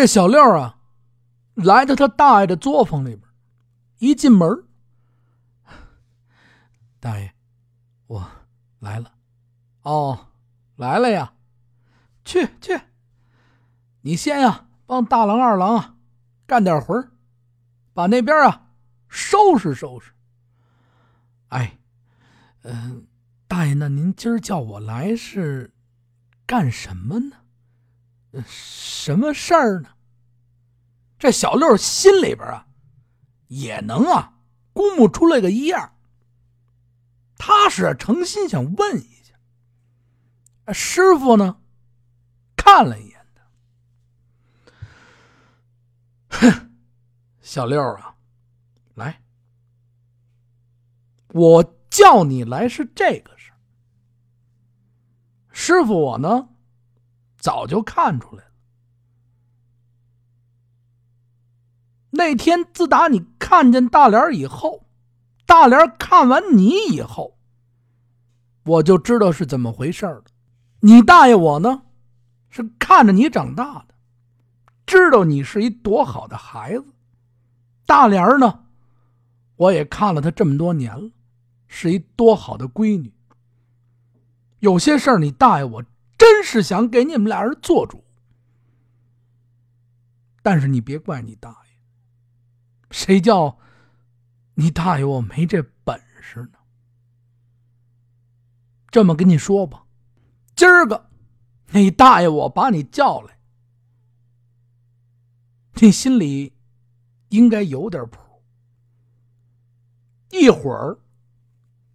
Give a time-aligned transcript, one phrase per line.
[0.00, 0.78] 这小六啊，
[1.52, 3.20] 来到他大爷的作坊里边，
[3.98, 4.64] 一进门，
[6.98, 7.34] 大爷，
[8.06, 8.26] 我
[8.78, 9.12] 来了。
[9.82, 10.28] 哦，
[10.76, 11.34] 来了呀，
[12.24, 12.80] 去去，
[14.00, 15.96] 你先呀，帮大郎二郎啊
[16.46, 17.10] 干点活
[17.92, 18.70] 把那边啊
[19.06, 20.12] 收拾收拾。
[21.48, 21.78] 哎，
[22.62, 23.06] 嗯，
[23.46, 25.74] 大爷，那您今儿叫我来是
[26.46, 27.39] 干什么呢？
[28.46, 29.90] 什么事儿呢？
[31.18, 32.66] 这小六心里边啊，
[33.48, 34.38] 也能啊
[34.72, 35.94] 估摸出来个一样。
[37.36, 41.60] 他是诚心想问一下，师傅呢，
[42.56, 43.26] 看了一眼
[46.28, 46.70] 他，哼，
[47.40, 48.14] 小六啊，
[48.94, 49.22] 来，
[51.28, 53.52] 我叫你来是这个事
[55.50, 56.48] 师傅我呢。
[57.40, 58.50] 早就看出来了。
[62.10, 64.86] 那天自打你看见大莲以后，
[65.46, 67.38] 大莲看完你以后，
[68.64, 70.24] 我就知道是怎么回事了。
[70.80, 71.82] 你大爷我呢，
[72.50, 73.94] 是看着你长大的，
[74.86, 76.84] 知道你是一多好的孩子。
[77.86, 78.64] 大莲呢，
[79.56, 81.10] 我也看了她这么多年了，
[81.68, 83.12] 是一多好的闺女。
[84.58, 85.84] 有些事儿，你大爷我。
[86.20, 88.04] 真是想给你们俩人做主，
[90.42, 91.72] 但是你别怪你大爷，
[92.90, 93.58] 谁叫
[94.52, 96.58] 你大爷我没这本事呢？
[98.90, 99.86] 这么跟你说吧，
[100.54, 101.08] 今儿个
[101.68, 103.38] 你大爷我把你叫来，
[105.76, 106.54] 你心里
[107.30, 108.42] 应该有点谱。
[110.28, 110.98] 一会儿，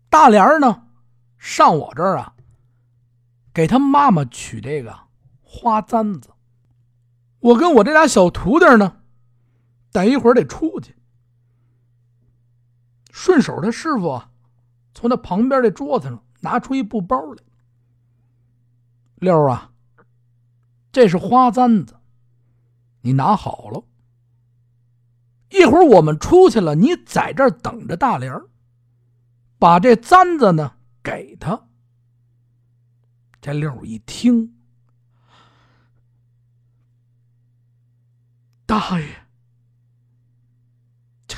[0.09, 0.87] 大莲呢
[1.37, 2.34] 上我这儿啊。
[3.55, 4.93] 给他妈妈取这个
[5.41, 6.29] 花簪子，
[7.39, 8.97] 我跟我这俩小徒弟呢，
[9.93, 10.93] 等一会儿得出去。
[13.13, 14.29] 顺手，他师傅啊，
[14.93, 17.41] 从那旁边的桌子上拿出一布包来。
[19.15, 19.71] 六啊，
[20.91, 21.95] 这是花簪子，
[23.03, 23.85] 你拿好了。
[25.51, 28.37] 一会儿我们出去了，你在这儿等着大莲
[29.57, 31.69] 把这簪子呢给他。
[33.45, 34.55] 这六一听，
[38.65, 39.27] 大爷，
[41.27, 41.37] 这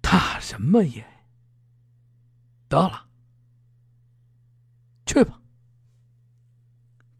[0.00, 1.06] 大什么爷？
[2.68, 3.06] 得了，
[5.06, 5.40] 去吧，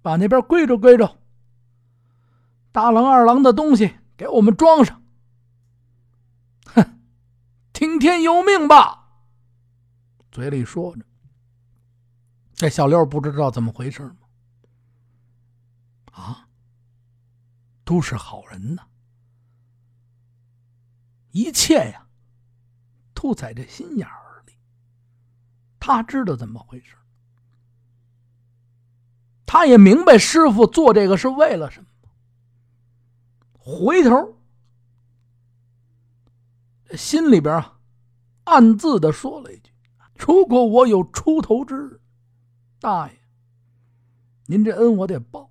[0.03, 1.17] 把那边归着归着，
[2.73, 5.01] 大郎二郎的东西给我们装上。
[6.75, 6.99] 哼，
[7.73, 9.11] 听天由命吧，
[10.33, 11.07] 嘴里说着。
[12.65, 14.17] 这小六不知道怎么回事吗？
[16.13, 16.49] 啊，
[17.85, 18.87] 都是好人呐，
[21.33, 22.09] 一切呀，
[23.13, 24.55] 都在这心眼儿里。
[25.79, 26.97] 他知道怎么回事，
[29.45, 31.87] 他也明白师傅做这个是为了什么。
[33.59, 34.41] 回头，
[36.97, 37.79] 心里边啊，
[38.45, 39.71] 暗自的说了一句
[40.19, 42.01] ：“如果我有出头之日。”
[42.85, 43.19] 大爷，
[44.45, 45.51] 您这恩我得报。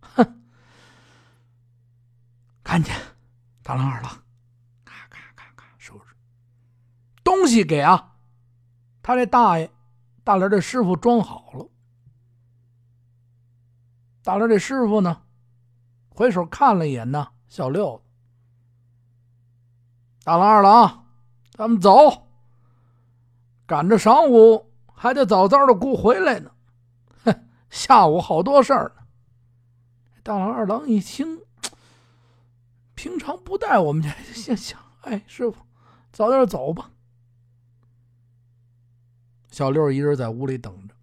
[0.00, 0.42] 哼，
[2.64, 2.92] 赶紧，
[3.62, 4.10] 大郎二郎，
[4.84, 6.16] 咔咔咔咔收拾
[7.22, 8.16] 东西给啊！
[9.04, 9.70] 他这大爷，
[10.24, 11.70] 大莲这师傅装好了。
[14.24, 15.22] 大莲这师傅呢，
[16.08, 18.04] 回首看了一眼呢，小六子，
[20.24, 21.06] 大郎二郎，
[21.52, 22.26] 咱们走，
[23.64, 24.73] 赶着晌午。
[25.04, 26.50] 还得早早的顾回来呢，
[27.24, 29.02] 哼，下午好多事儿呢。
[30.22, 31.42] 大郎二郎一听，
[32.94, 35.58] 平常不带我们家，心想：哎，师傅，
[36.10, 36.90] 早点走吧。
[39.50, 40.94] 小六一人在屋里等着。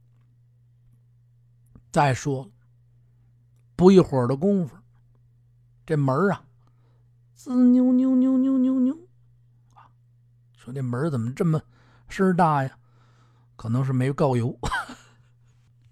[1.91, 2.49] 再说了，
[3.75, 4.75] 不一会儿的功夫，
[5.85, 6.43] 这门啊，
[7.35, 8.95] 滋扭扭扭扭扭扭，
[9.75, 9.85] 啊，
[10.57, 11.61] 说这门怎么这么
[12.09, 12.79] 声大呀？
[13.61, 14.57] 可能是没够油，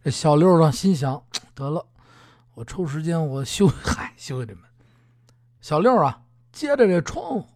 [0.03, 1.23] 这小六呢心想：
[1.53, 1.85] 得了，
[2.55, 4.67] 我抽时间我修， 嗨，修这门。
[5.61, 7.47] 小六啊，接着这窗户，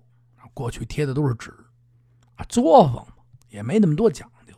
[0.54, 1.52] 过去贴的都是纸，
[2.36, 3.16] 啊，作坊嘛，
[3.50, 4.54] 也没那么多讲究。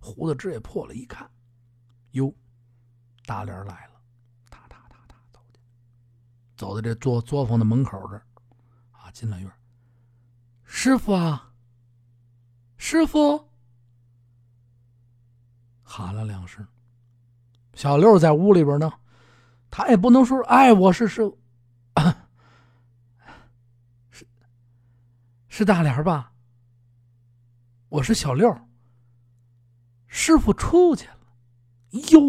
[0.00, 1.30] 胡子枝也破了，一看，
[2.10, 2.34] 哟，
[3.26, 3.92] 大莲来了，
[4.50, 5.60] 踏踏踏踏走去，
[6.56, 8.26] 走到这作作坊的门口这儿，
[8.90, 9.48] 啊，进了院。
[10.64, 11.52] 师傅啊，
[12.76, 13.46] 师傅。
[15.88, 16.66] 喊了两声。
[17.74, 18.92] 小六在屋里边呢
[19.70, 21.32] 他也不能说哎我是是
[24.10, 24.26] 是
[25.48, 26.32] 是大脸吧？
[27.88, 28.52] 我是小六
[30.06, 31.18] 师傅出去了
[32.10, 32.20] 哟！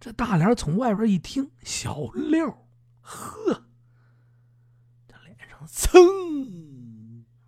[0.00, 2.50] 这大脸从外边一听小六
[3.00, 3.64] 呵
[5.06, 6.00] 这脸上蹭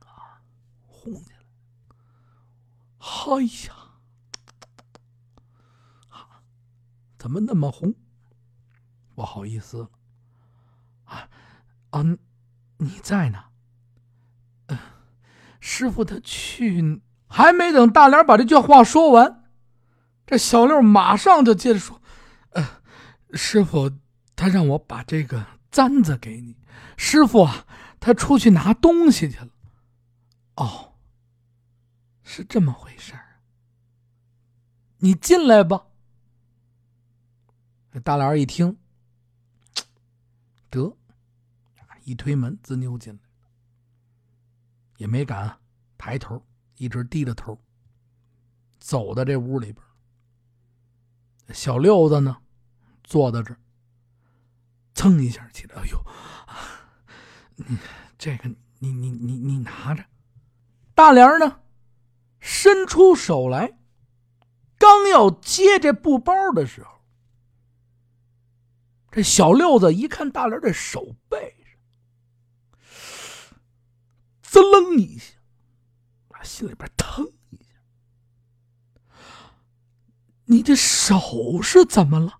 [0.00, 0.41] 啊
[0.87, 1.12] 红
[3.17, 3.75] 哎呀，
[7.19, 7.95] 怎么那么红？
[9.15, 9.91] 不好意思了。
[11.05, 11.29] 啊
[11.91, 12.03] 啊，
[12.79, 13.45] 你在呢？
[15.61, 19.45] 师傅他去，还没等大莲把这句话说完，
[20.25, 22.01] 这小六马上就接着说
[22.55, 22.81] ：“呃，
[23.33, 23.91] 师傅
[24.37, 26.57] 他让我把这个簪子给你。
[26.97, 27.67] 师傅啊，
[27.99, 29.49] 他出去拿东西去了。
[30.55, 30.93] 哦，
[32.28, 33.40] 是这么回事儿。
[34.99, 35.87] 你进来吧。”
[38.02, 38.76] 大梁一听，
[40.69, 40.94] 得，
[42.02, 43.20] 一推门，自妞进来。
[44.96, 45.56] 也没敢
[45.96, 46.44] 抬头，
[46.76, 47.58] 一直低着头，
[48.79, 49.84] 走到这屋里边。
[51.55, 52.37] 小六子呢，
[53.05, 53.61] 坐在这儿，
[54.94, 56.06] 噌一下起来，哎呦，
[57.55, 57.79] 你
[58.19, 58.49] 这个，
[58.81, 60.05] 你你你你拿着。
[60.94, 61.61] 大莲呢，
[62.48, 63.76] 伸出手来，
[64.78, 67.02] 刚要接这布包的时候，
[69.10, 71.56] 这小六子一看大莲这手背。
[74.43, 75.34] 滋楞一下，
[76.44, 77.72] 心里边疼一下。
[80.44, 82.38] 你这手是怎么了？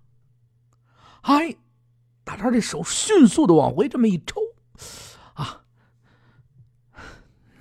[1.23, 1.57] 哎，
[2.23, 4.41] 大莲这手迅速的往回这么一抽，
[5.35, 5.65] 啊，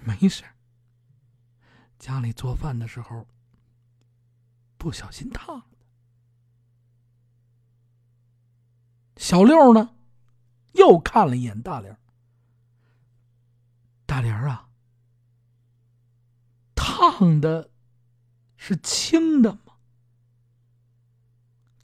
[0.04, 0.44] 没事。
[2.06, 3.26] 家里做饭的时候
[4.78, 5.78] 不小心烫的。
[9.18, 9.96] 小六呢，
[10.74, 11.98] 又看了一眼大莲。
[14.06, 14.70] 大莲啊，
[16.76, 17.72] 烫的
[18.56, 19.74] 是轻的吗？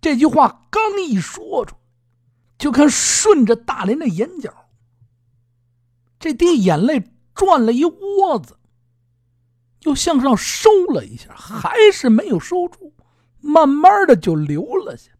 [0.02, 1.76] 这句话刚一说出，
[2.60, 4.70] 就看顺着大莲的眼角，
[6.20, 8.60] 这滴眼泪转了一窝子，
[9.82, 12.94] 又向上收了一下，还是没有收住，
[13.40, 15.18] 慢慢的就流了下来。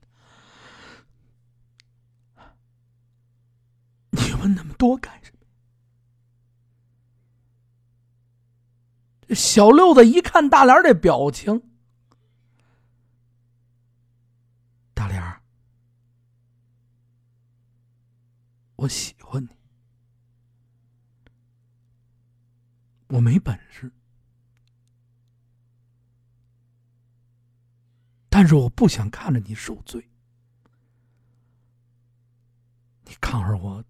[4.12, 5.32] 你问那么多干什
[9.28, 9.36] 么？
[9.36, 11.64] 小六子一看大莲这表情，
[14.94, 15.42] 大莲
[18.76, 19.50] 我喜欢你，
[23.08, 23.90] 我没本事，
[28.42, 30.10] 但是我不想看着你受罪。
[33.04, 33.86] 你看儿我，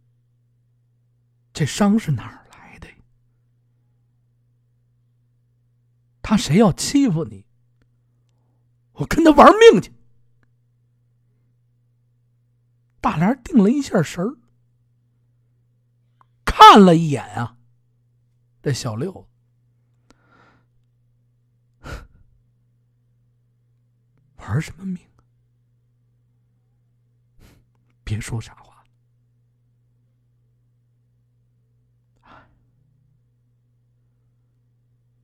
[1.54, 2.90] 这伤是哪儿来的？
[6.22, 7.46] 他谁要欺负你，
[8.92, 9.94] 我跟他玩命去。
[13.00, 14.38] 大莲定了一下神儿，
[16.44, 17.56] 看了一眼啊，
[18.62, 19.30] 这小六，
[24.52, 25.24] 玩什么命啊？
[28.04, 28.84] 别说傻话。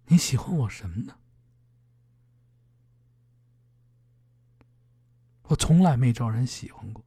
[0.06, 1.18] 你喜欢我什么呢？
[5.50, 7.04] 我从来没招人喜欢过。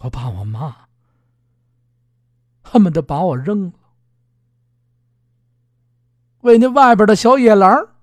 [0.00, 0.88] 我爸我妈
[2.62, 3.78] 恨不得把我扔了，
[6.40, 7.97] 为那外边的小野狼。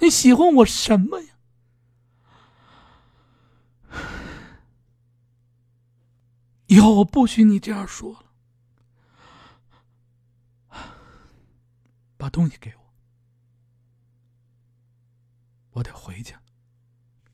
[0.00, 1.28] 你喜欢我什么呀？
[6.66, 8.24] 以后我不许你这样说了。
[12.16, 12.82] 把东西给我，
[15.70, 16.34] 我得回去。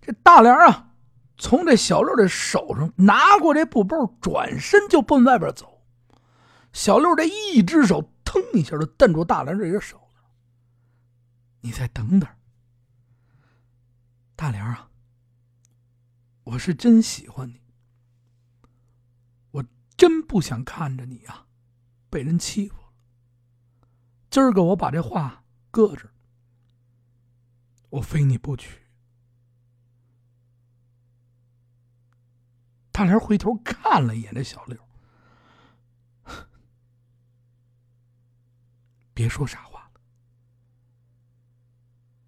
[0.00, 0.92] 这大梁啊，
[1.36, 5.84] 从这小六的手上拿过这布包，转身就奔外边走。
[6.72, 10.30] 小六这一只手腾一下就瞪住大梁这只手了。
[11.62, 12.30] 你再等等，
[14.36, 14.90] 大莲啊，
[16.44, 17.62] 我是真喜欢你，
[19.50, 19.64] 我
[19.96, 21.48] 真不想看着你啊
[22.10, 22.76] 被人欺负。
[24.28, 26.10] 今儿个我把这话搁着，
[27.88, 28.82] 我非你不娶。
[32.92, 34.88] 大莲回头看了一眼这小六，
[39.14, 40.00] 别说傻话了，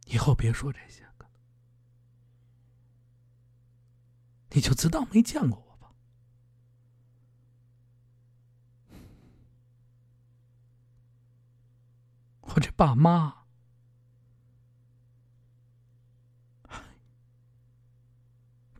[0.06, 1.07] 以后别说这些
[4.58, 5.94] 你就知道没见过我吧。
[12.40, 13.44] 我这爸妈，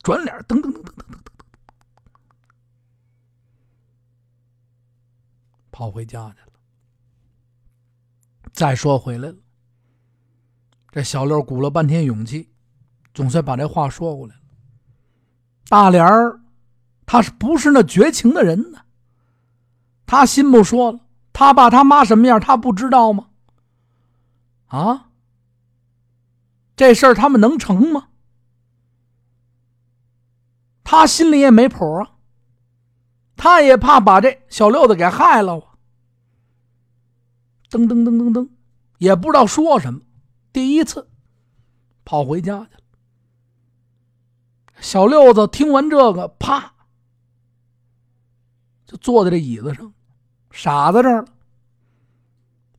[0.03, 1.31] 转脸噔噔噔噔噔噔噔噔，
[5.71, 6.53] 跑回家去了。
[8.53, 9.37] 再说回来了，
[10.91, 12.53] 这小六鼓了半天勇气，
[13.15, 14.48] 总算把这话说过来了。
[15.69, 16.41] 大莲儿，
[17.05, 18.81] 他是不是那绝情的人呢？
[20.07, 21.01] 他心不说了，
[21.33, 23.29] 他爸他妈什么样，他不知道吗？
[24.67, 25.11] 啊，
[26.75, 28.09] 这事儿他们能成吗？
[30.85, 32.13] 他心里也没谱啊，
[33.37, 35.77] 他也怕把这小六子给害了啊。
[37.71, 38.49] 噔噔噔噔噔，
[38.97, 40.01] 也不知道说什么，
[40.51, 41.11] 第一次
[42.07, 42.81] 跑回家去了。
[44.81, 46.73] 小六子听完这个，啪，
[48.87, 49.93] 就坐在这椅子上，
[50.51, 51.29] 傻在这儿了。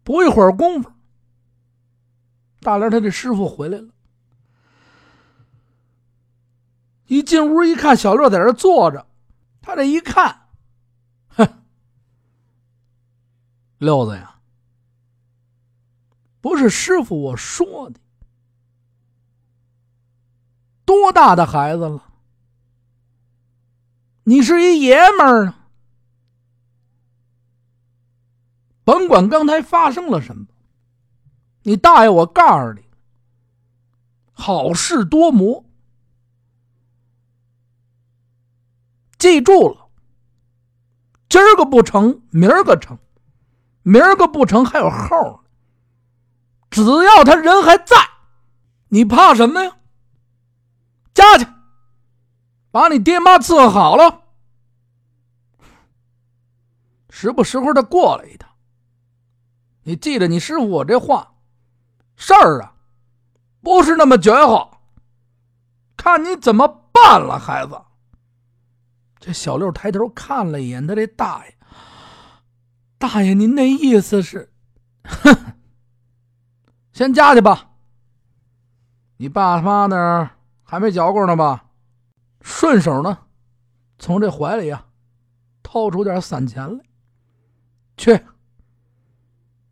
[0.03, 0.91] 不一会儿功夫，
[2.61, 3.89] 大莲他这师傅回来了。
[7.05, 9.05] 一进屋一看，小六在这坐着，
[9.61, 10.47] 他这一看，
[11.27, 11.47] 哼，
[13.77, 14.39] 六子呀，
[16.41, 17.99] 不是师傅我说的，
[20.89, 22.03] 多大的孩子了？
[24.23, 25.69] 你是一爷们儿啊！
[28.83, 30.47] 甭管刚才发生了什么，
[31.61, 32.81] 你大爷，我告诉你，
[34.33, 35.63] 好事多磨。
[39.19, 39.89] 记住了，
[41.29, 42.97] 今儿个不成，明儿个成，
[43.83, 45.39] 明儿个不成还有后
[46.71, 47.95] 只要他人还在，
[48.87, 49.75] 你怕什么呀？
[51.19, 51.45] 下去，
[52.71, 54.23] 把你爹妈伺候好了。
[57.09, 58.49] 时不时候的过来一趟，
[59.83, 61.33] 你记着你师傅我这话，
[62.15, 62.73] 事儿啊，
[63.61, 64.77] 不是那么绝乎，
[65.97, 67.81] 看你怎么办了，孩子。
[69.19, 71.57] 这小六抬头看了一眼他这大爷，
[72.97, 74.53] 大爷，您那意思是，
[75.03, 75.55] 哼，
[76.93, 77.71] 先家去吧。
[79.17, 80.29] 你爸妈那儿
[80.69, 81.65] 还没嚼过呢吧？
[82.41, 83.25] 顺手呢，
[83.97, 84.85] 从这怀里啊，
[85.63, 86.83] 掏出点散钱来，
[87.97, 88.23] 去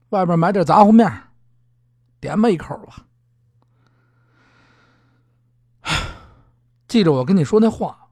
[0.10, 1.08] 外边买点杂货面，
[2.20, 3.06] 点吧一口吧。
[6.88, 8.10] 记着我跟你说那话。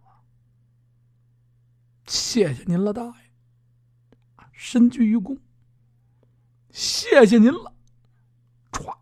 [2.05, 3.13] 谢谢您了，大爷，
[4.51, 5.39] 深鞠一躬。
[6.69, 7.73] 谢谢您了，
[8.71, 8.95] 歘，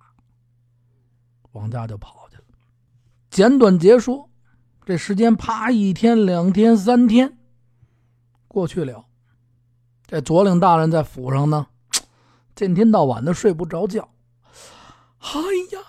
[1.51, 2.22] 往家就跑。
[3.33, 4.29] 简短结说，
[4.85, 7.39] 这时间啪，一天、两天、三天
[8.47, 9.05] 过去了。
[10.05, 11.65] 这左领大人在府上呢，
[12.55, 14.07] 见天到晚的睡不着觉。
[15.17, 15.31] 哎
[15.71, 15.81] 呀，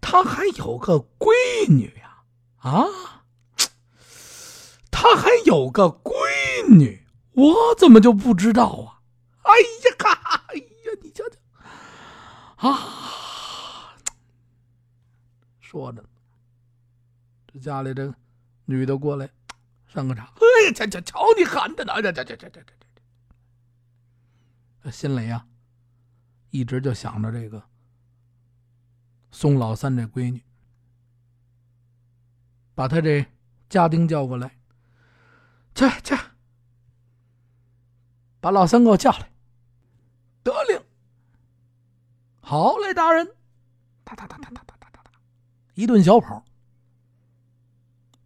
[0.00, 1.30] 他还有个闺
[1.68, 2.24] 女呀！
[2.56, 2.84] 啊！
[4.90, 6.12] 他还有个闺
[6.68, 8.98] 女，我怎么就不知道啊？
[9.42, 10.64] 哎呀，哈哈哎呀，
[11.02, 13.94] 你瞧瞧，啊！
[15.60, 16.04] 说着，
[17.58, 18.14] 家里这
[18.64, 19.28] 女的过来
[19.86, 20.24] 上个茶。
[20.24, 22.00] 哎呀，瞧瞧瞧，你喊的呢！
[22.00, 22.72] 这这这这这这
[24.82, 25.46] 这，心里呀，
[26.50, 27.62] 一直就想着这个
[29.30, 30.42] 宋老三这闺女，
[32.74, 33.26] 把他这
[33.68, 34.56] 家丁叫过来。
[35.74, 36.16] 去去，
[38.40, 39.30] 把老三给我叫来。
[40.42, 40.82] 得令。
[42.40, 43.26] 好嘞，大人。
[44.04, 45.10] 哒哒哒哒哒哒哒哒，
[45.74, 46.44] 一顿小跑，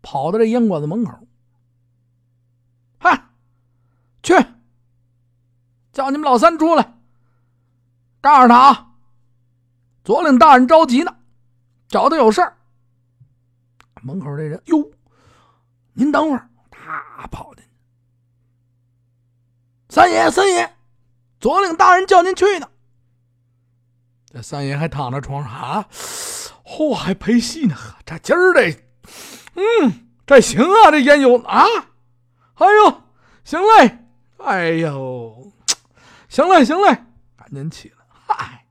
[0.03, 1.19] 跑到这烟馆子门口。
[2.99, 3.31] 嗨，
[4.23, 4.35] 去，
[5.93, 6.99] 叫你们老三出来，
[8.21, 8.95] 告诉他啊，
[10.05, 11.17] 左领大人着急呢，
[11.89, 12.59] 找他有事儿。
[14.03, 14.91] 门口这人，哟，
[15.93, 16.49] 您等会儿。
[16.71, 17.63] 他跑的，
[19.89, 20.77] 三爷，三爷，
[21.39, 22.69] 左领大人叫您去呢。
[24.27, 25.87] 这三爷还躺在床上啊，
[26.65, 27.77] 嚯，还陪戏呢。
[28.05, 28.85] 这今儿这，
[29.55, 31.65] 嗯，这行啊，这烟油啊，
[32.55, 33.03] 哎呦，
[33.45, 33.99] 行嘞，
[34.39, 35.53] 哎呦，
[36.29, 37.05] 行嘞，行嘞，
[37.37, 38.67] 赶紧起来，嗨，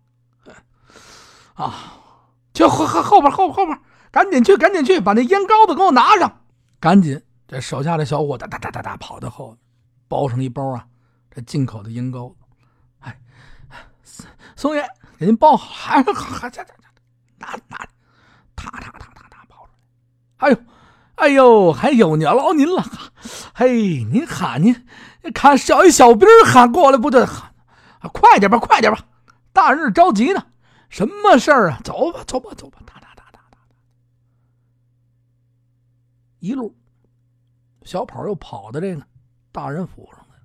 [1.54, 1.74] 啊，
[2.54, 3.80] 去后后后边后后边，
[4.12, 6.42] 赶紧去，赶紧去，把那烟膏子给我拿上，
[6.80, 7.22] 赶紧。
[7.48, 9.58] 这手下的小伙哒哒哒哒哒跑到后面，
[10.08, 10.88] 包上一包啊，
[11.30, 12.34] 这进口的烟膏。
[13.00, 13.20] 哎，
[14.56, 14.82] 松爷
[15.18, 16.74] 给您包好，还还这这这
[17.38, 17.78] 拿拿，
[18.56, 19.78] 踏踏踏踏踏跑出来。
[20.42, 20.58] 哎呦，
[21.16, 22.84] 哎呦，还有您劳您了。
[23.54, 24.76] 嘿，您喊您
[25.36, 27.54] 看小一小兵喊过来不就喊，
[28.12, 29.06] 快点吧，快点吧，
[29.54, 30.48] 大人着急呢。
[30.90, 31.80] 什么事儿啊？
[31.84, 32.80] 走吧，走吧，走吧！
[32.86, 33.58] 哒哒哒哒哒，
[36.40, 36.76] 一路
[37.84, 39.02] 小跑又跑到这个
[39.52, 40.36] 大人府上来。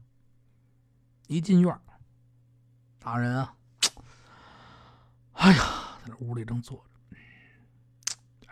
[1.26, 1.74] 一进院，
[2.98, 3.54] 大人啊，
[5.32, 5.64] 哎呀，
[6.04, 6.85] 在那屋里正坐着，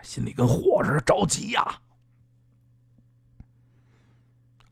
[0.05, 1.81] 心里跟火似的，着急呀。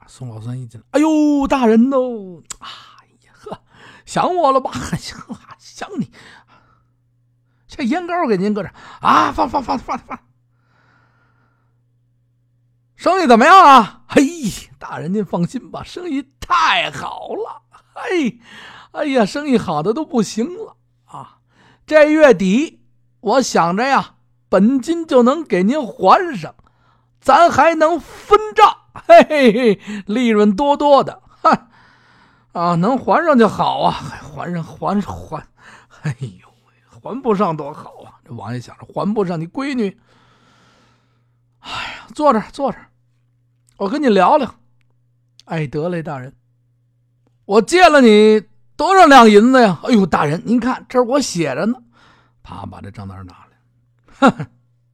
[0.06, 2.68] 宋老三一进来，哎呦，大人哦，哎
[3.24, 3.62] 呀呵，
[4.04, 4.70] 想我了吧？
[4.92, 6.12] 哎呀，想你。
[7.66, 8.68] 这烟膏给您搁这
[9.00, 10.18] 啊，放放放放放。
[12.94, 14.04] 生意怎么样啊？
[14.06, 14.22] 嘿，
[14.78, 17.62] 大人您放心吧，生意太好了。
[17.94, 18.38] 嘿，
[18.92, 21.38] 哎呀，生意好的都不行了啊！
[21.86, 22.84] 这月底
[23.20, 24.16] 我想着呀，
[24.52, 26.54] 本金就能给您还上，
[27.22, 28.76] 咱还能分账。
[29.08, 31.68] 嘿嘿嘿，利润多多的，哈
[32.52, 35.46] 啊，能还上就好啊，还上还还，
[36.02, 36.46] 哎呦
[37.00, 38.20] 还不上多好啊！
[38.26, 39.98] 这王爷想着，还不上你闺女，
[41.60, 42.76] 哎呀，坐这坐这
[43.78, 44.54] 我跟你聊聊。
[45.46, 46.36] 哎，得嘞，大人，
[47.46, 48.42] 我借了你
[48.76, 49.80] 多少两银子呀？
[49.84, 51.78] 哎呦，大人，您看这我写着呢，
[52.42, 53.51] 啪把这账单拿来，
[54.30, 54.46] 哈，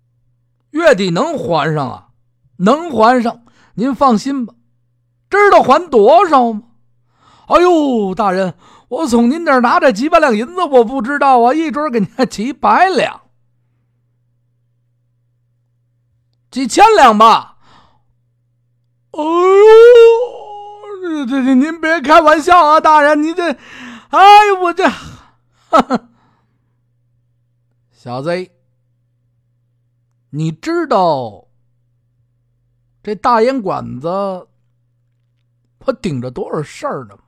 [0.70, 2.08] 月底能还上啊？
[2.56, 3.42] 能还上。
[3.74, 4.54] 您放心吧，
[5.30, 6.62] 知道还多少吗？
[7.46, 8.54] 哎呦，大人，
[8.88, 13.20] 我从您这儿拿这几百两银子，我不知道啊，一准给您几百两，
[16.50, 17.58] 几千两吧。
[19.12, 23.56] 哎呦，这这您别开玩笑啊，大人，你这，
[24.08, 26.08] 哎呦，我这，哈哈，
[27.92, 28.50] 小子，
[30.30, 31.46] 你知道？
[33.02, 34.08] 这大烟馆子，
[35.78, 37.22] 我顶着多少事儿呢吗？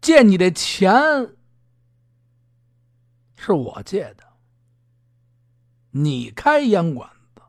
[0.00, 0.92] 借你的钱
[3.36, 4.24] 是我借的，
[5.90, 7.42] 你开烟馆子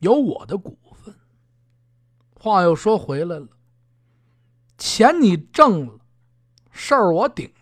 [0.00, 1.14] 有我的股份。
[2.34, 3.48] 话又说回来了，
[4.76, 5.98] 钱你挣了，
[6.70, 7.52] 事儿我顶，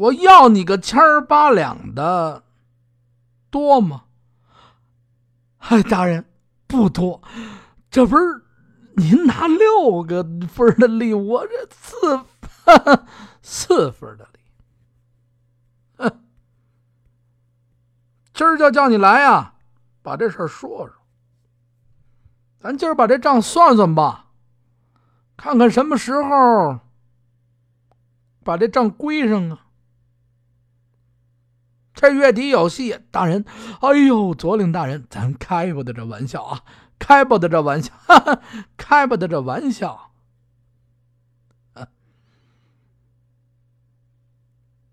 [0.00, 2.42] 我要你个千儿八两的。
[3.50, 4.04] 多吗？
[5.58, 6.24] 嗨，大人，
[6.66, 7.20] 不多，
[7.90, 8.46] 这不是
[8.96, 12.24] 您拿六个分的利，我这四
[13.42, 14.40] 四分的利。
[18.32, 19.52] 今儿就叫你来呀，
[20.00, 20.94] 把这事儿说说。
[22.58, 24.28] 咱今儿把这账算算吧，
[25.36, 26.78] 看看什么时候
[28.42, 29.66] 把这账归上啊。
[31.92, 33.44] 这月底有戏，大人，
[33.80, 36.62] 哎呦，左领大人，咱开不得这玩笑啊，
[36.98, 38.42] 开不得这玩笑，哈哈，
[38.76, 40.06] 开不得这玩笑。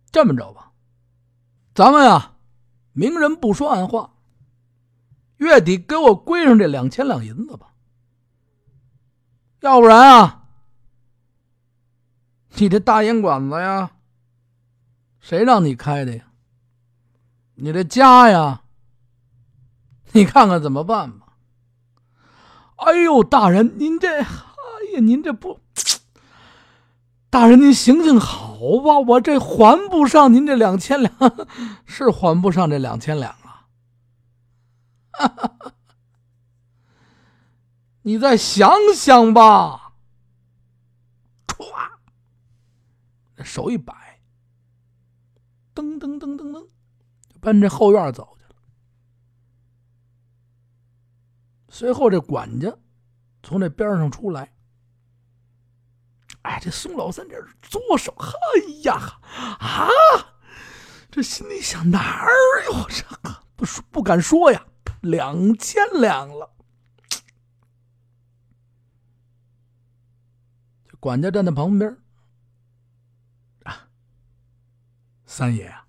[0.10, 0.72] 这么着吧，
[1.76, 2.34] 咱们呀，
[2.94, 4.16] 明人不说暗话，
[5.36, 7.74] 月底给我归上这两千两银子吧，
[9.60, 10.48] 要不然啊，
[12.56, 13.92] 你这大烟馆子呀，
[15.20, 16.24] 谁让你开的呀？
[17.60, 18.62] 你这家呀，
[20.14, 21.34] 你看看怎么办吧？
[22.78, 24.26] 哎呦，大人，您这，哎
[24.94, 25.60] 呀，您这不，
[27.32, 31.12] 大人您行行好吧，我这还不上您这两千两，
[31.86, 33.36] 是还不上这两千两
[35.12, 35.74] 啊！
[38.04, 39.94] 你再想想吧。
[41.48, 41.90] 歘，
[43.44, 44.22] 手一摆，
[45.74, 46.68] 噔噔噔噔噔。
[47.48, 48.56] 奔这后院走去了。
[51.70, 52.78] 随后，这管家
[53.42, 54.54] 从这边上出来。
[56.42, 58.96] 哎，这宋老三这是左手，哎呀，
[59.60, 59.88] 啊！
[61.10, 62.30] 这心里想哪儿
[62.66, 64.68] 有这个不说不敢说呀，
[65.00, 66.54] 两千两了。
[70.90, 71.98] 这管家站在旁边
[73.64, 73.88] 啊，
[75.26, 75.87] 三爷啊。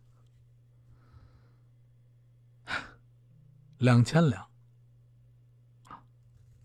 [3.79, 4.49] 两千两，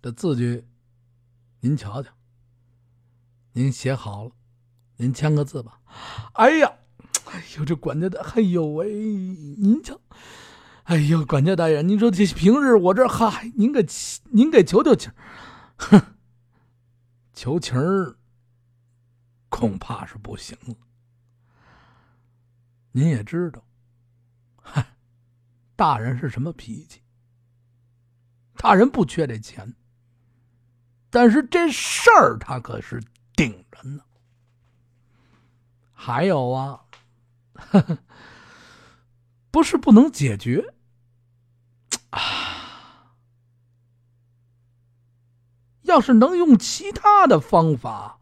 [0.01, 0.67] 这字据
[1.59, 2.09] 您瞧瞧，
[3.51, 4.31] 您写好了，
[4.97, 5.79] 您签个字吧。
[6.33, 6.73] 哎呀，
[7.25, 9.99] 哎呦，这管家的，哎呦喂，您瞧，
[10.85, 13.85] 哎呦，管家大人，您说这平日我这嗨，您给
[14.31, 15.11] 您给求求情，
[15.77, 16.15] 哼，
[17.33, 17.75] 求情
[19.49, 20.75] 恐怕是不行了。
[22.93, 23.63] 您也知道，
[24.63, 24.97] 嗨，
[25.75, 27.02] 大人是什么脾气。
[28.63, 29.75] 大人不缺这钱，
[31.09, 33.03] 但是这事儿他可是
[33.35, 34.01] 顶着呢。
[35.91, 36.85] 还有啊，
[39.51, 40.73] 不是不能解决
[42.11, 43.17] 啊，
[45.81, 48.21] 要是能用其他的方法，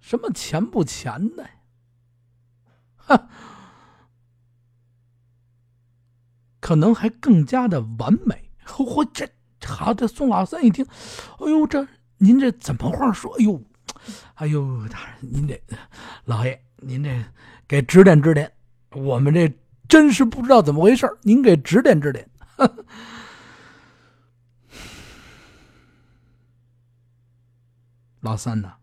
[0.00, 1.50] 什么钱不钱的，
[2.96, 3.28] 哼，
[6.60, 8.45] 可能还更加的完美。
[8.84, 9.28] 嚯，这
[9.64, 10.84] 好，这宋老三一听，
[11.38, 11.86] 哎呦，这
[12.18, 13.32] 您这怎么话说？
[13.38, 13.62] 哎呦！
[14.34, 15.60] 哎呦，大人，您这
[16.24, 17.24] 老爷，您这
[17.66, 18.52] 给指点指点，
[18.90, 19.52] 我们这
[19.88, 22.28] 真是不知道怎么回事您给指点指点。
[28.20, 28.74] 老三呐，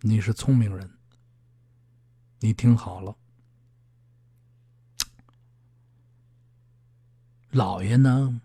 [0.00, 0.90] 你是聪明人，
[2.40, 3.14] 你听好了，
[7.50, 8.40] 老爷呢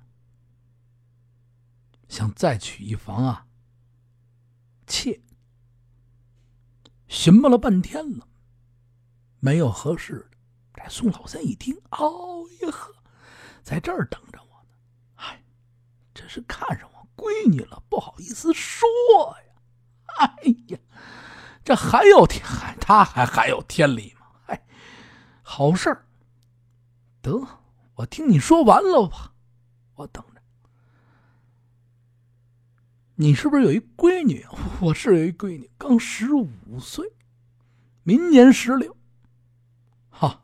[2.08, 3.46] 想再娶一房啊。
[4.86, 5.22] 妾
[7.08, 8.28] 寻摸了半天了，
[9.40, 10.38] 没有合适的。
[10.74, 12.94] 这宋老三一听，哦呀呵，
[13.62, 14.70] 在这儿等着我呢。
[15.16, 15.44] 哎，
[16.14, 18.88] 这是看上我闺女了，不好意思说
[19.48, 19.54] 呀。
[20.18, 20.80] 哎呀，
[21.64, 22.44] 这还有天，
[22.82, 24.28] 他还还有天理吗？
[24.48, 24.66] 哎，
[25.42, 26.06] 好事儿，
[27.22, 27.48] 得，
[27.96, 29.34] 我听你说完了吧，
[29.96, 30.42] 我等着。
[33.16, 34.46] 你是不是有一闺女？
[34.82, 37.14] 我是有一闺女，刚十五岁，
[38.02, 38.98] 明年十六。
[40.10, 40.44] 哈，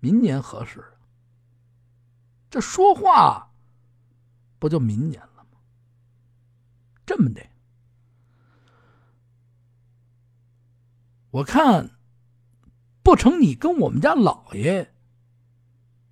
[0.00, 0.84] 明年合适？
[2.50, 3.50] 这说话
[4.58, 5.58] 不就明年了吗？
[7.06, 7.44] 这么的，
[11.30, 11.90] 我看
[13.02, 14.93] 不成，你跟我们家老爷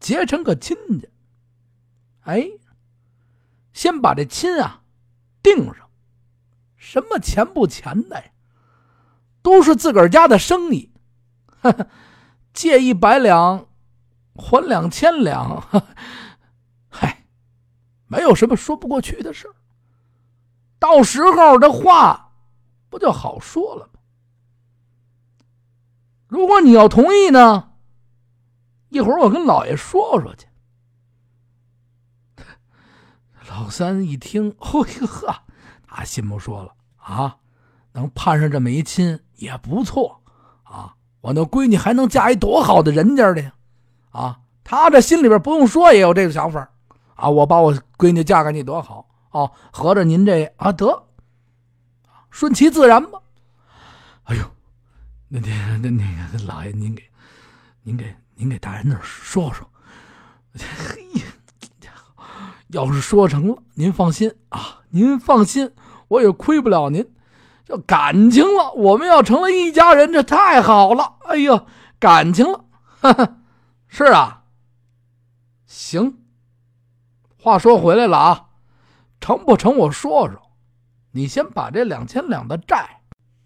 [0.03, 1.09] 结成个亲家。
[2.25, 2.51] 哎，
[3.73, 4.81] 先把这亲啊。
[5.43, 5.89] 定上，
[6.77, 8.25] 什么钱不钱的呀？
[9.43, 10.93] 都是自个儿家的生意，
[12.55, 13.67] 借一百两，
[14.37, 15.67] 还两千两，
[16.89, 17.25] 嗨，
[18.07, 19.49] 没有什么说不过去的事
[20.79, 22.33] 到时候这话
[22.89, 23.99] 不就好说了吗？
[26.29, 27.72] 如果你要同意呢，
[28.93, 30.47] 一会儿我跟老爷说说去。
[33.49, 35.35] 老三一听，哦呦呵，
[35.87, 37.37] 他心不说了啊，
[37.93, 40.23] 能盼上这么一亲也不错
[40.63, 40.95] 啊！
[41.21, 43.55] 我那闺女还能嫁一多好的人家的呀！
[44.11, 46.71] 啊，他这心里边不用说也有这个想法
[47.15, 47.29] 啊！
[47.29, 49.51] 我把我闺女嫁给你多好啊！
[49.73, 51.09] 合着您这啊得，
[52.31, 53.21] 顺其自然吧。
[54.25, 54.45] 哎呦，
[55.29, 57.03] 那那那那个老爷，您给
[57.83, 59.65] 您给您给大人那说说，
[60.59, 61.07] 嘿。
[62.71, 65.71] 要是说成了，您放心啊，您放心，
[66.09, 67.09] 我也亏不了您。
[67.65, 71.19] 这感情了，我们要成了一家人，这太好了。
[71.27, 71.67] 哎呀，
[72.01, 72.65] 感情了，
[73.01, 73.37] 哈哈，
[73.87, 74.43] 是啊。
[75.65, 76.19] 行，
[77.39, 78.47] 话说回来了啊，
[79.21, 79.77] 成不成？
[79.77, 80.43] 我说说，
[81.13, 83.03] 你先把这两千两的债，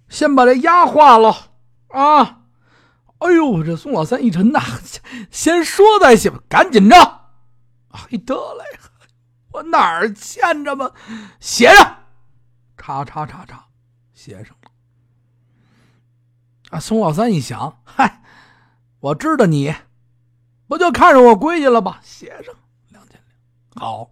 [0.09, 1.37] 先把这押化了
[1.89, 2.45] 啊。
[3.19, 4.61] 哎呦，这宋老三一沉呐，
[5.31, 6.97] 先说再行，赶紧着。
[7.89, 8.65] 哎，得嘞。
[9.53, 10.93] 我哪儿欠着吗？
[11.41, 11.99] 写上，
[12.77, 13.67] 叉叉叉叉，
[14.13, 14.71] 写上了。
[16.71, 18.23] 啊，宋老三一想，嗨，
[19.01, 19.75] 我知道你，
[20.67, 22.01] 不就看上我闺女了吧？
[22.03, 22.55] 写上
[22.91, 23.19] 两千
[23.73, 24.11] 两，好，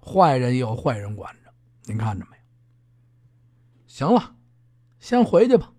[0.00, 1.52] 坏人有坏人管着，
[1.86, 2.42] 您看着没有？
[3.88, 4.36] 行了，
[5.00, 5.72] 先回去吧。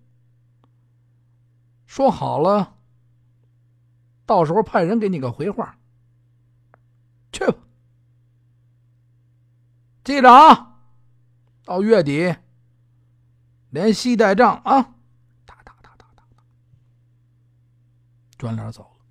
[1.94, 2.76] 说好了，
[4.26, 5.78] 到时候派人给你个回话。
[7.30, 7.56] 去吧。
[10.02, 10.80] 记着啊，
[11.64, 12.34] 到月底
[13.70, 14.82] 连息带账啊！
[15.46, 16.42] 哒哒哒哒哒哒，
[18.38, 19.04] 转脸走了。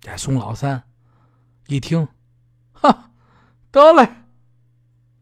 [0.00, 0.82] 这宋老三
[1.66, 2.08] 一听，
[2.72, 3.10] 哈，
[3.70, 4.10] 得嘞，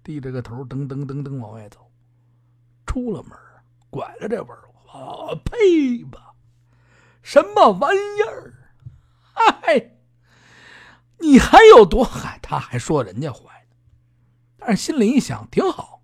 [0.05, 1.91] 低着个头，噔噔噔噔往外走。
[2.87, 3.37] 出了门，
[3.91, 6.32] 拐了这弯儿，我呸吧！
[7.23, 8.55] 什么玩意儿？
[9.33, 9.97] 嗨，
[11.21, 12.39] 你还有多害？
[12.43, 13.77] 他还说人家坏呢。
[14.59, 16.03] 但是心里一想，挺好，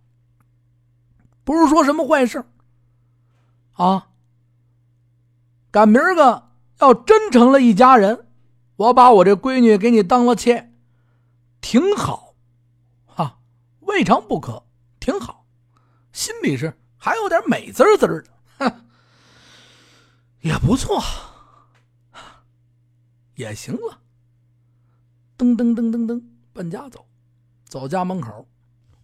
[1.44, 2.44] 不是说什么坏事
[3.72, 4.09] 啊。
[5.70, 8.26] 赶明儿个要真成了一家人，
[8.76, 10.72] 我把我这闺女给你当了妾，
[11.61, 12.35] 挺好，
[13.04, 13.40] 哈，
[13.81, 14.64] 未尝不可，
[14.98, 15.44] 挺好。
[16.12, 18.24] 心里是还有点美滋滋的，
[20.40, 21.01] 也不错，
[23.35, 24.01] 也行了。
[25.37, 26.22] 噔噔噔噔噔，
[26.53, 27.07] 奔家走。
[27.64, 28.48] 走家门口，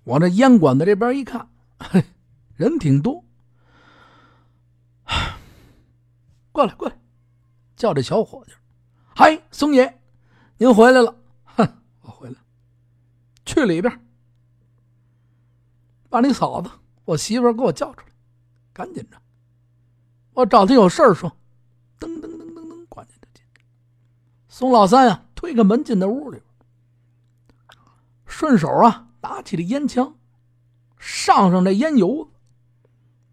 [0.05, 2.03] 往这烟馆子这边一看，嘿，
[2.57, 3.25] 人挺多。
[6.51, 6.99] 过来，过来，
[7.77, 8.53] 叫这小伙计。
[9.14, 10.01] 嗨，松爷，
[10.57, 11.14] 您回来了。
[11.44, 12.37] 哼，我回来。
[13.44, 14.01] 去里边，
[16.09, 16.70] 把你嫂子，
[17.05, 18.07] 我媳妇给我叫出来，
[18.73, 19.20] 赶紧着。
[20.35, 21.31] 我找他有事儿说。
[21.99, 23.42] 噔噔噔噔噔，关进进。
[24.49, 26.42] 宋老三呀，推开门进到屋里，
[28.27, 30.16] 顺手啊，拿起了烟枪，
[30.99, 32.31] 上上这烟油，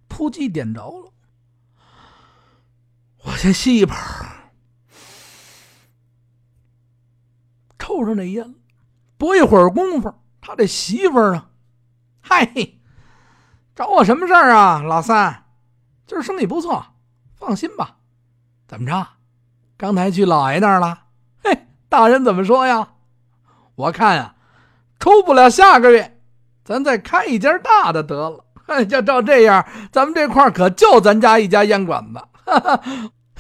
[0.07, 1.11] 扑叽点着了。
[3.23, 3.95] 我先吸一泡，
[7.77, 8.55] 抽上这烟。
[9.17, 11.51] 不一会儿功夫，他这媳妇儿啊，
[12.21, 12.79] 嗨，
[13.75, 14.81] 找我什么事儿啊？
[14.81, 15.45] 老三，
[16.07, 16.90] 今儿生意不错，
[17.41, 17.95] 放心吧。
[18.67, 19.07] 怎么着？
[19.75, 20.99] 刚才去老爷那儿了？
[21.43, 22.87] 嘿，大人怎么说呀？
[23.73, 24.35] 我看呀，
[24.99, 26.21] 出不了下个月，
[26.63, 28.45] 咱再开一家大的得了。
[28.85, 32.21] 就照这样，咱们这块可就咱家一家烟馆子。
[32.45, 32.83] 哈哈。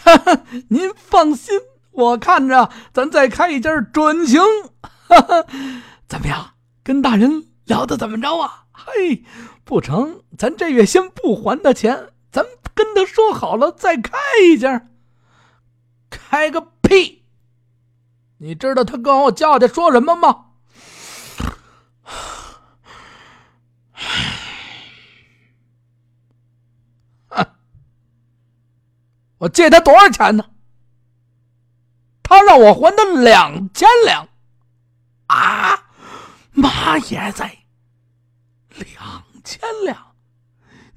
[0.03, 1.53] 哈哈，您放心，
[1.91, 4.41] 我看着咱再开一家准行。
[4.81, 5.45] 哈哈，
[6.07, 6.53] 怎么样？
[6.83, 8.63] 跟大人聊的怎么着啊？
[8.71, 9.23] 嘿，
[9.63, 12.09] 不成，咱这月先不还他钱，
[12.73, 14.87] 跟他说好了再开一家。
[16.09, 17.25] 开个屁！
[18.37, 20.47] 你知道他跟我叫的说什么吗？
[29.37, 30.45] 我借他多少钱呢？
[32.21, 34.27] 他让我还他两千两，
[35.25, 35.83] 啊，
[36.51, 37.57] 妈耶在，
[38.69, 40.10] 两千两，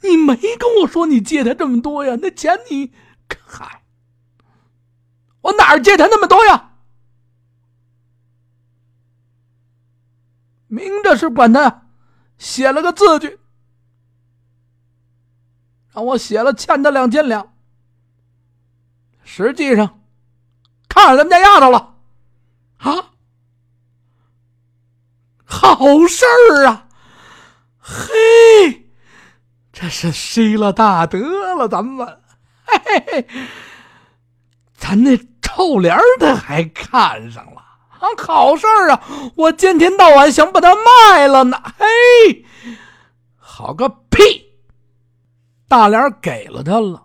[0.05, 2.17] 你没跟我说你借他这么多呀？
[2.21, 2.93] 那钱你，
[3.47, 3.83] 嗨，
[5.41, 6.73] 我哪儿借他那么多呀？
[10.67, 11.89] 明着是管他
[12.37, 13.39] 写了个字据，
[15.93, 17.55] 让我写了欠他两千两。
[19.23, 20.03] 实际上，
[20.89, 21.97] 看上咱们家丫头了，
[22.79, 23.13] 啊，
[25.45, 26.89] 好事儿啊！
[27.79, 28.84] 嘿，
[29.75, 32.07] 这是失了大德了，咱们，
[32.65, 33.27] 嘿嘿嘿，
[34.77, 37.61] 咱那臭脸他还看上了
[37.99, 38.07] 啊！
[38.17, 39.03] 好事儿啊！
[39.35, 41.61] 我今天到晚想把它卖了呢。
[41.77, 42.47] 嘿，
[43.37, 44.55] 好个屁！
[45.67, 47.05] 大脸给了他了，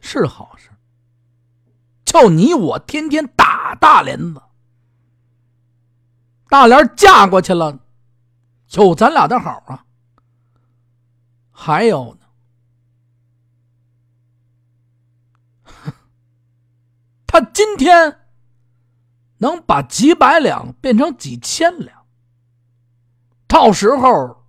[0.00, 0.70] 是好事。
[2.04, 4.40] 就你我天天打大脸子，
[6.48, 7.78] 大莲嫁过去了，
[8.70, 9.84] 有咱俩的好啊。
[11.58, 12.26] 还有呢，
[17.26, 18.20] 他今天
[19.38, 22.06] 能把几百两变成几千两，
[23.48, 24.46] 到时候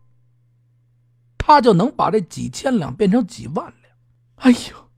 [1.37, 3.95] 他就能把这几千两变成几万两。
[4.35, 4.89] 哎呦！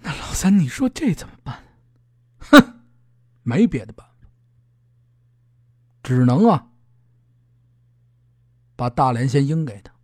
[0.00, 1.64] 那老三，你说这怎么办？
[2.38, 2.84] 哼，
[3.42, 4.28] 没别的办法，
[6.02, 6.68] 只能啊，
[8.76, 9.95] 把大连先应给他，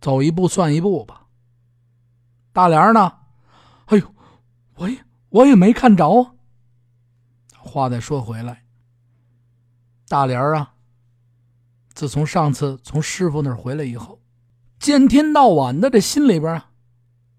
[0.00, 1.26] 走一步算一步吧。
[2.52, 3.12] 大连呢？
[3.86, 4.14] 哎呦，
[4.74, 4.98] 我也
[5.30, 6.34] 我也没看着啊。
[7.58, 8.64] 话再说回来，
[10.08, 10.74] 大连啊，
[11.92, 14.20] 自从上次从师傅那儿回来以后，
[14.78, 16.70] 见天到晚的这心里边啊，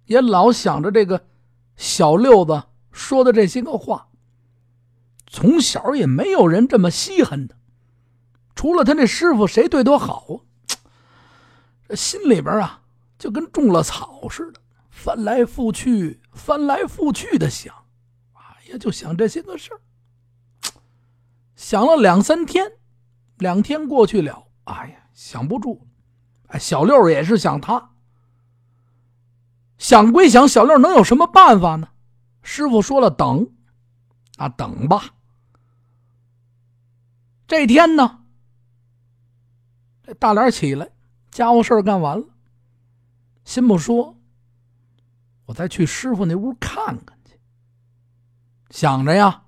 [0.05, 1.25] 也老想着这个。
[1.75, 4.09] 小六子说的这些个话，
[5.27, 7.55] 从小也没有人这么稀罕他，
[8.53, 10.43] 除了他那师傅，谁对他好啊？
[11.95, 12.81] 心里边啊，
[13.17, 17.73] 就跟种了草似的，翻来覆去，翻来覆去的想，
[18.33, 19.81] 哎呀，就想这些个事儿。
[21.55, 22.71] 想了两三天，
[23.37, 25.87] 两天过去了，哎呀，想不住。
[26.47, 27.91] 哎，小六也是想他。
[29.77, 31.89] 想归想，小六能有什么办法呢？
[32.41, 33.51] 师傅说了，等，
[34.37, 35.15] 啊，等吧。
[37.47, 38.23] 这天呢，
[40.03, 40.89] 这大脸起来，
[41.31, 42.25] 家伙事干完了，
[43.45, 44.17] 先不说，
[45.45, 47.39] 我再去师傅那屋看看去。
[48.71, 49.43] 想着呀，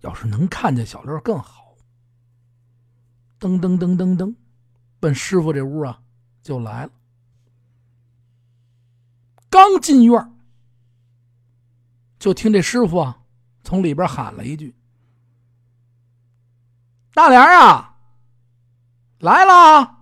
[0.00, 1.76] 要是能看见小六更好。
[3.40, 4.34] 噔噔噔噔噔，
[5.00, 6.02] 奔师傅这屋啊，
[6.42, 6.92] 就来了。
[9.48, 10.34] 刚进院
[12.18, 13.22] 就听这师傅啊
[13.64, 14.74] 从里边喊了一句
[17.14, 17.98] ：“大莲啊，
[19.18, 20.00] 来了。”